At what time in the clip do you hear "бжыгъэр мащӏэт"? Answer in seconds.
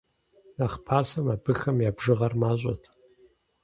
1.95-2.83